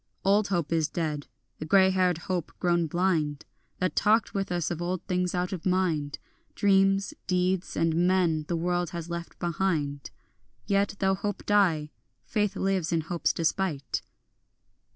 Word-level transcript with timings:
Old 0.25 0.47
hope 0.47 0.71
is 0.71 0.87
dead, 0.89 1.27
the 1.59 1.65
grey 1.65 1.91
haired 1.91 2.17
hope 2.17 2.51
grown 2.59 2.87
blind 2.87 3.45
That 3.77 3.95
talked 3.95 4.33
with 4.33 4.51
us 4.51 4.71
of 4.71 4.81
old 4.81 5.05
things 5.05 5.35
out 5.35 5.53
of 5.53 5.63
mind, 5.63 6.17
Dreams, 6.55 7.13
deeds 7.27 7.75
and 7.77 8.07
men 8.07 8.45
the 8.47 8.55
world 8.55 8.89
has 8.89 9.11
left 9.11 9.37
behind; 9.37 10.09
Yet, 10.65 10.95
though 10.97 11.13
hope 11.13 11.45
die, 11.45 11.91
faith 12.25 12.55
lives 12.55 12.91
in 12.91 13.01
hope's 13.01 13.31
despite. 13.31 14.01